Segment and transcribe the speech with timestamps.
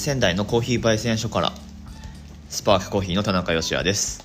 [0.00, 1.52] 仙台のコーヒー焙煎所から
[2.48, 4.24] スパークコーヒーの田中芳也です。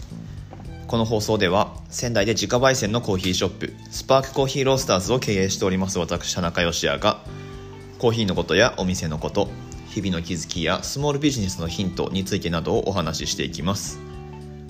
[0.87, 7.19] この放送では仙台で自家焙煎のコーヒーショップスパークコーヒーロースターズを経営しております私田中芳也が
[7.99, 9.49] コーヒーのことやお店のこと
[9.89, 13.99] 日々の気づきやスモールビジネスのヒントについてなどをお話ししていきます。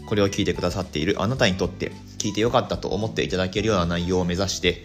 [0.08, 4.84] これを聞いてくださっているあなたにとって聞いてよかったと思っていただけるような内容を目指して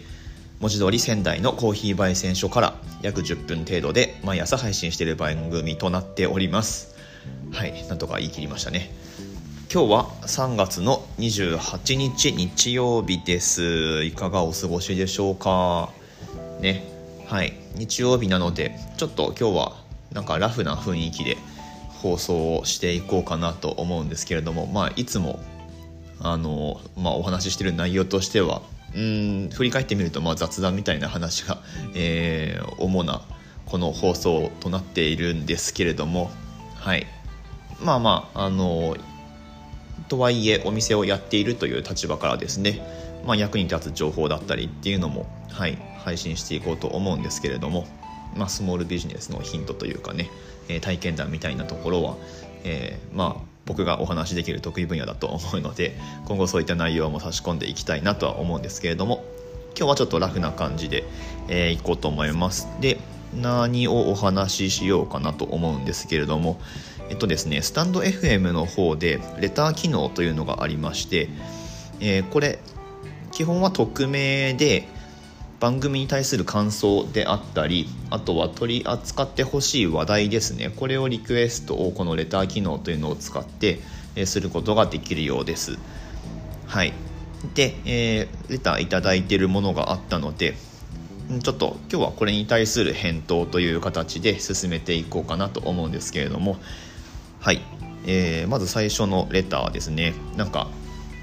[0.61, 6.97] 文字通り仙台のコーヒー焙煎所から約10分程度で毎朝配信している番組となっております。
[7.53, 8.91] はいなんとか言い切りましたね。
[9.73, 14.03] 今日は3月の28日日曜日です。
[14.05, 15.91] いかがお過ごしでしょうか？
[16.61, 16.85] ね
[17.27, 19.77] はい日曜日なのでちょっと今日は
[20.13, 21.37] なんかラフな雰囲気で
[22.03, 25.39] 放送をしていこうかなと思うんですけれどもまあいつも
[26.19, 28.63] あの、まあ、お話ししてる内容としては
[28.95, 31.59] うん振り返ってみるとまあ雑談みたいな話が、
[31.95, 33.23] えー、主な
[33.67, 36.31] この放送となっているんですけれども
[36.77, 37.07] はい。
[37.81, 38.97] まあまああの
[40.09, 42.83] とはいえお店をやっているという立場からですね、
[43.25, 47.87] まあ、役に立つ情報だったりっていうのも、はい、配信していこうと思うんですけれども、
[48.37, 50.29] まあ、スモールビジネスのヒントというかね、
[50.69, 52.17] えー、体験談みたいなところは、
[52.65, 59.23] えー、まあ僕がお話しできる得意分野だと思うので 今後そういった内容も差し込んでいきたいなとは思うんですけれども
[59.79, 61.05] 今日はちょっとラフな感じで、
[61.47, 62.67] えー、いこうと思います。
[62.81, 62.99] で
[63.41, 66.61] 何をお話ししようかなと思うんですけれども
[67.11, 71.29] えっとですねスタンド FM の方でレター機能というのがありまして、
[72.01, 72.59] えー、これ
[73.31, 74.89] 基本は匿名で
[75.61, 80.73] 番組に対する感想であったりあとは取り扱ってほしい話題ですね。
[80.75, 83.81] これをリクエストをこのレター機能というのを使って
[84.25, 85.79] することができるようです。
[86.67, 86.95] はい。
[87.55, 90.57] で、えー、レターいただいているものがあったので
[91.43, 96.57] ちょっと今日はこれに対する返答という形で進めていこうかなと思うんですけれども。
[97.41, 97.61] はい、
[98.07, 100.15] えー、まず最初のレターですね。
[100.37, 100.69] なんか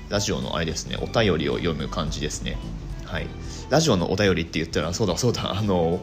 [0.09, 0.97] ラジオのあれですね。
[0.97, 2.57] お便りを読む感じですね。
[3.07, 3.27] はい、
[3.69, 5.57] ラジオのお便りって言ったらそうだそうだ。
[5.57, 6.01] あの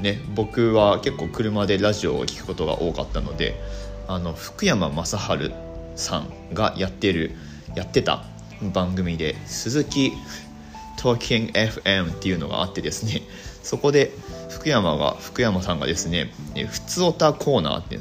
[0.00, 3.54] ね僕は結構車でラジオを聞くことが多かったので
[4.08, 5.52] あの福山雅治
[5.96, 7.32] さんがやってる
[7.74, 8.24] やってた
[8.72, 10.12] 番組で鈴木
[10.98, 13.20] Talking FM っていうのがあってですね
[13.62, 14.12] そこで
[14.48, 16.32] 福山が福山さんがですね
[16.68, 17.98] 普通おたコーナーって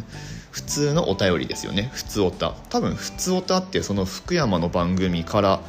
[0.51, 1.89] 普通のお便りですよね。
[1.91, 2.53] 普通おた。
[2.69, 5.59] 多分普通おたってその福山の番組から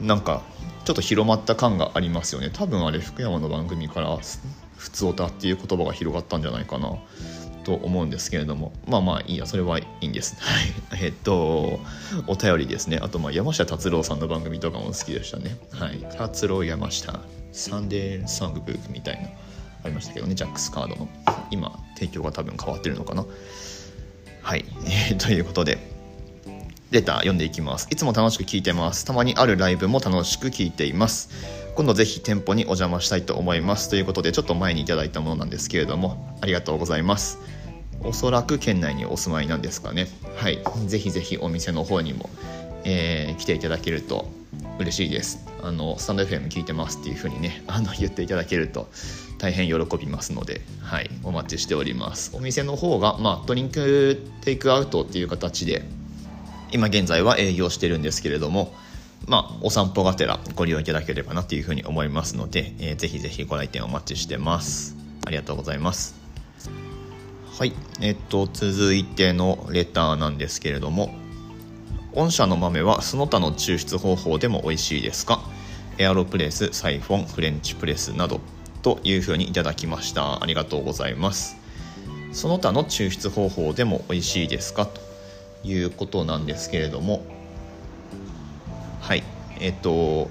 [0.00, 0.42] なんか
[0.86, 2.48] ちょっと広まった感がありますよね。
[2.52, 4.16] 多分あれ福山の番組から
[4.78, 6.92] 「ふつおた」っていう言葉が広がったんじゃないかな
[7.64, 8.72] と思うんですけれども。
[8.86, 10.36] まあまあいいやそれはいいんです。
[10.38, 10.62] は
[10.96, 11.02] い。
[11.02, 11.80] えっと
[12.28, 13.00] お便りですね。
[13.02, 15.58] あとまあ山下達郎さんの番組とかも好きでしたね。
[15.72, 15.98] はい。
[16.16, 17.18] 達郎山下
[17.50, 19.28] サンデーソングブックみたいな
[19.82, 20.36] ありましたけどね。
[20.36, 21.08] ジャックスカードの。
[21.50, 23.26] 今提供が多分変わってるのかな。
[24.40, 25.95] はい、えー、ということで
[26.90, 27.88] レター読んでいきます。
[27.90, 29.04] いつも楽しく聞いてます。
[29.04, 31.30] たまにあるライブも楽しく聞いています。
[31.74, 33.90] 今度ぜひ店舗にお邪魔したいと思います。
[33.90, 37.38] ということで、ちょっと前にいただいたものなんですけれども、ありがとうございます。
[38.02, 40.06] おそらく県内にお住まいなんですかね。
[40.36, 40.60] はい。
[40.86, 42.30] ぜひぜひお店の方にも、
[42.84, 44.28] えー、来ていただけると
[44.78, 45.46] 嬉しいです。
[45.62, 48.88] あの、スタンド FM 聞いてますっていう風にね、 あの、言っていただけると
[49.38, 52.30] 大変喜びますので、はい、お待ちしております。
[52.34, 55.82] お店の方が、まあ、ドリンクテイクアウトっていう形で、
[56.72, 58.74] 今現在は営業してるんですけれども、
[59.26, 64.96] まあ、お散歩がてらご利用いただければなというふうに思いますので、えー、ぜひぜひご来店お待ちしてます。
[65.26, 66.14] ありがとうございます。
[67.58, 71.14] はい、えっと、続いてのレターなんですけれども、
[72.14, 75.40] 御社の豆はその他の抽出方法でも美味しいですか？
[75.98, 78.40] エアロプレス、サイフォン、フレンチプレスなど
[78.82, 80.42] というふうにいただきました。
[80.42, 81.56] ありがとうございます。
[82.32, 84.86] その他の抽出方法でも美味しいですか？
[84.86, 85.00] と
[85.66, 87.24] いうことなんですけれども
[89.00, 89.22] はい
[89.60, 90.30] えっと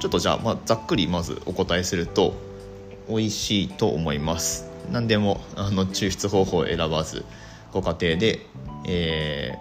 [0.00, 2.34] ちょっとじゃあ、まあ、ざっくりまずお答えすると
[3.08, 4.68] 美味しいと思います。
[4.92, 7.24] 何でもあの抽出方法を選ばず
[7.72, 8.40] ご家庭で、
[8.86, 9.58] え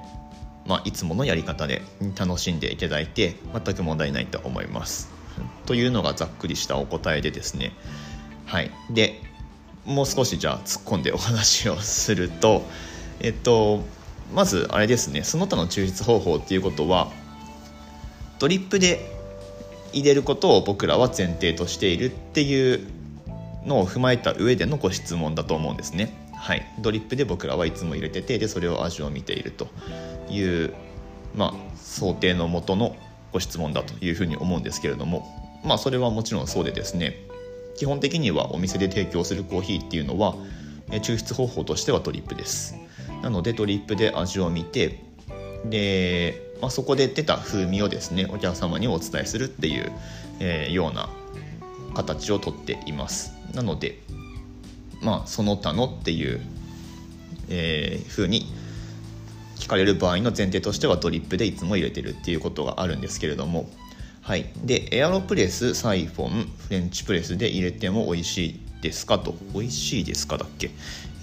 [0.66, 1.82] ー、まあ、いつものやり方で
[2.18, 5.12] 楽しんでいただいて全く問題ないと思います。
[5.66, 7.72] というのがざっくりしたお答えでですね。
[8.46, 9.22] はいで
[9.86, 12.64] もう少しじゃあ突っ込んでお話をすると
[13.20, 13.84] えっと
[14.34, 17.12] まずあれですねその他の抽出方法っていうことは
[18.40, 19.12] ドリップで
[19.94, 22.88] 入れることを僕らは前提としているっていう
[23.66, 26.14] のを踏まえた上でのご質問だと思うんですね。
[26.36, 29.70] はい、ドリップで僕らはいつも入れててでそれを味を見ていると
[30.30, 30.74] いう、
[31.36, 32.98] まあ、想定のもとの
[33.32, 35.26] ご質問だというふうに思うんですけれども
[35.64, 37.16] まあそれはもちろんそうでですね
[37.78, 40.36] 基本的にはお店で提供するコーヒーっていうのは
[40.90, 42.76] 抽出方法としてはドリップです。
[43.24, 45.00] なのでドリップで味を見て
[45.66, 49.92] で、まあ、そこで出た風味をですねお客様にお伝えするっていう、
[50.40, 51.10] えー、ような
[51.96, 53.34] 形をとっています。
[53.54, 54.00] なので
[55.02, 56.42] まあその他のっていう、
[57.50, 58.46] えー、風に
[59.56, 63.70] 聞かれる場合の前提としてはドリップでいつも入れてるっていうことがあるんですけれども。
[64.22, 64.50] はい。
[64.64, 69.18] でエアロプレスサイフォンフレンチプレスで入れても美味しいですか？
[69.18, 70.38] と美味しいですか？
[70.38, 70.70] だっけ？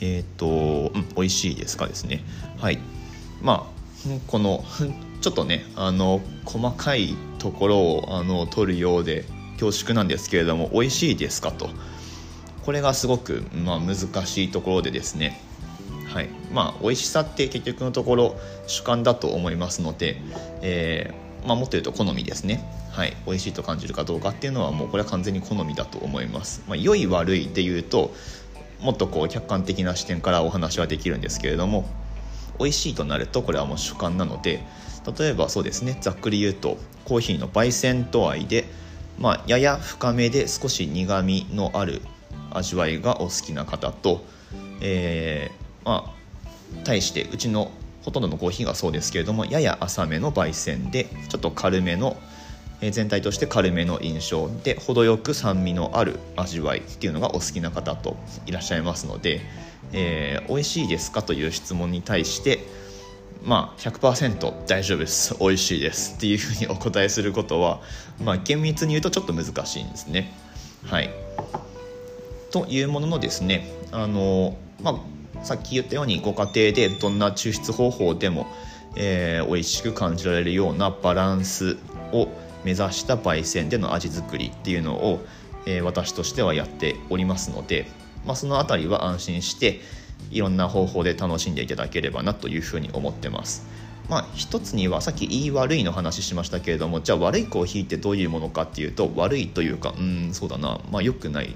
[0.01, 2.25] えっ、ー、と、うん、美味しいですかですね。
[2.59, 2.81] はい。
[3.41, 4.65] まあこの
[5.21, 9.25] ちょっとねあの細かいところをあの取るようで
[9.61, 11.53] 恐縮なんですけれども美味しいですか？
[11.53, 11.71] と。
[12.65, 13.97] これがすごく、まあ、難
[14.27, 15.41] しいところでですね。
[16.13, 16.29] はい。
[16.53, 18.37] まあ美味しさって結局のところ
[18.67, 20.21] 主観だと思いますので、
[20.63, 22.65] えー、まあ、もっと言うと好みですね。
[23.00, 28.12] はい美味しいと感じるかどうかっていうのはもうこれは完全に好みだと思います、まあ、良い悪いで言うと
[28.79, 31.88] もっとこう客観的な視点からお話はできるんですけれども
[32.58, 34.62] 美味しいとなるとこれはもう主観なので
[35.19, 36.76] 例えばそうですねざっくり言うと
[37.06, 38.67] コーヒーの焙煎度合いで、
[39.19, 42.03] まあ、やや深めで少し苦みのある
[42.50, 44.26] 味わいがお好きな方と、
[44.82, 47.70] えー、まあ対してうちの
[48.03, 52.19] ほとんどのコーヒーがそうですけれどもやや浅めの焙煎でちょっと軽めの
[52.81, 58.17] え全体として軽めの印象で程よく酸味のある味わいっていうのがお好きな方と
[58.47, 59.41] いらっしゃいますので、
[59.93, 62.61] えー、美味しいですかという質問に対して
[63.44, 67.81] まあ100%大丈夫です美味しいですっていうふうにお答えすることは、
[68.23, 70.32] まあ、厳密に言うとちょっと難しいんですね。
[70.87, 71.11] はい
[72.50, 75.00] というもののですねあの、ま
[75.38, 78.47] あ、さっき言ったようにご家庭でどんな抽出方法でも、
[78.97, 81.77] えー、美味しく感じられるようなバランス
[82.12, 82.29] を
[82.65, 85.25] 目指した焙煎での味作りっていうのを、
[85.67, 87.87] えー、私としてはやっておりますので、
[88.27, 89.81] まあ、その辺りは安心して
[90.31, 93.67] いろんな方法で楽しんでいただければなというふうに思ってます。
[94.09, 100.81] まあ、一つにはさっき言い悪いの話しましたけれどもじゃあ悪いコーヒーってどういうものかっていうと悪いというかうんそうだな。
[100.91, 101.55] まあ良くない。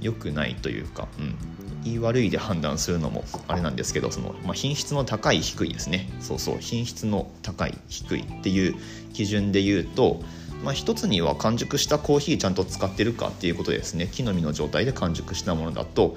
[0.00, 1.36] 良くないというか、うん、
[1.84, 6.08] い悪いで判断するのもあれなんですけどその、まあ、品質の高い低いですね。
[6.20, 6.56] そうそう。
[6.60, 8.74] 品質の高い低いっていう
[9.12, 10.20] 基準で言うと、
[10.62, 14.08] まあ、一つには完熟したコーヒーちゃんと使ってるかっていうことですね。
[14.10, 16.16] 木の実の状態で完熟したものだと、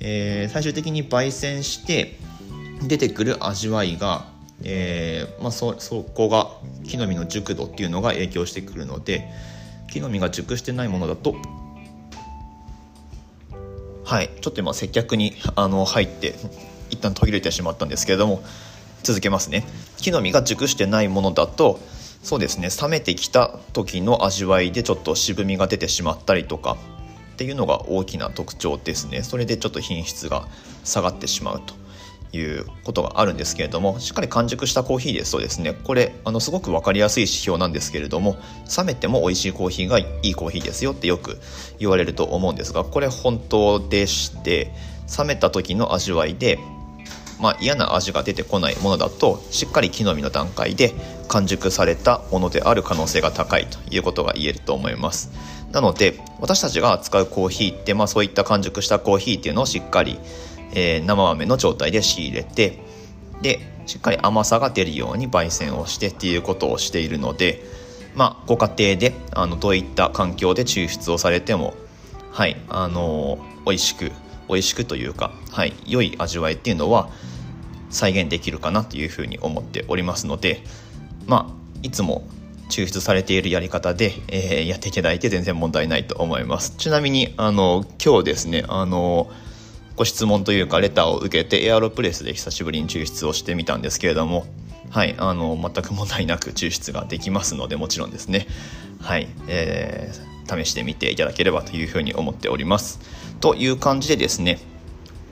[0.00, 2.18] えー、最終的に焙煎して
[2.86, 4.26] 出てくる味わいが、
[4.64, 6.50] えーまあそ、そこが
[6.84, 9.28] 木の実の熟度っていうのが影響してくるので
[9.90, 11.36] 木の実が熟してないものだと
[14.12, 14.30] はい。
[14.42, 16.34] ちょっと今接客にあの入って
[16.90, 18.42] 一旦途切れてしまったんですけれども
[19.02, 19.64] 続けますね。
[19.96, 21.80] 木の実が熟してないものだと
[22.22, 26.76] そうですね冷めてきた時の味わいでちょっと渋みが出てしまったりとか
[27.32, 29.22] っていうのが大きな特徴ですね。
[29.22, 30.46] それでちょっと品質が
[30.84, 31.72] 下がってしまうと。
[32.32, 38.36] いうことがあるんですけれどもしっかり完熟したコーヒーですとですねこれあのすごく分かりやすい指標なんですけれども
[38.76, 41.38] 冷めても美味しいコーヒーがいいコーヒーですよってよく
[41.78, 44.72] 言われると思うんですがこれ本当でして
[45.18, 46.58] 冷めた時の味わいで
[47.40, 50.94] まあ、嫌な味が出てこないものだとしっかり木の実の段階で
[51.26, 55.32] 完熟されたものである可能性が高いということが言えると思います。
[55.72, 60.20] なので私たちが扱うコーヒーって、まあ、そういった完熟したコーヒーっていうのをしっかり
[60.72, 62.78] えー、生豆の状態で仕入れて
[63.42, 67.62] でしっかり甘さが出るように焙煎をしてっていうことをしているので、
[68.14, 71.74] まあ、ご家庭であのどういった環境で抽出をされても
[72.30, 74.12] はいあのー、美味しく
[74.48, 77.10] 美味しくというか、はい、良い味わいっていうのは
[77.90, 80.62] 再現できるかなというふうに思っておりますので
[81.26, 82.24] まあいつも
[82.70, 86.74] 抽出されているやり方で、えー、やっていただいて全然問題ないと思います。
[86.78, 89.51] ちなみにあの今日ですねあのー
[89.96, 94.46] ご質問というかレターを受けてエアロプレスで久しぶりに抽出をしてみたんですけれども
[94.90, 98.46] はいあの全く問題なく抽出ができますのでもちろんですね。
[99.00, 103.00] はい、えー、試してみていただければというふうに思っております。
[103.40, 104.60] という感じでですね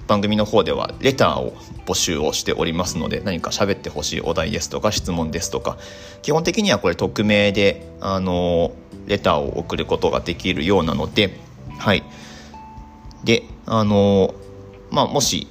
[0.08, 1.52] 番組の方ではレターを
[1.86, 5.78] 募集をしておりますので何か喋ってほしいお題ですとか質問ですとか
[6.22, 8.72] 基本的にはこれ匿名であの
[9.06, 11.38] レターを送ることができるようなので
[11.78, 12.02] はい。
[13.24, 14.34] であの
[14.90, 15.48] まあ、もし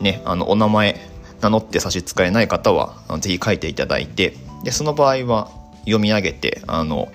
[0.00, 1.00] ねあのお名前
[1.40, 7.08] 名乗って差し支えない方は是非書いていただいてでその場合は読み上げてあの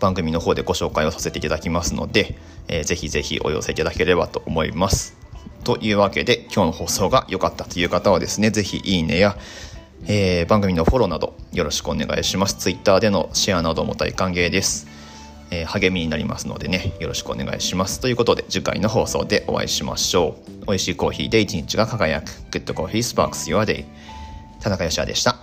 [0.00, 2.36] 番組の方でご紹介をさせていただきますので、
[2.68, 5.16] えー、ぜひぜひお寄せいただければと思います。
[5.62, 9.36] というわけで今日の放送が良かったという方はですね是非いいねや、
[10.08, 12.56] えー、番組のフォローなどよろしくお願いします。
[12.56, 14.88] Twitter でのシェアなども大歓迎です。
[15.52, 18.00] えー、励みになりますのでねよろしくお願いします。
[18.00, 20.66] ということで次回の放送でお会いしましょう。
[20.66, 22.30] 美味しいコーヒーで一日が輝く。
[22.50, 23.84] Good Coffee Sparks Your Day
[24.60, 25.41] 田中芳也でした。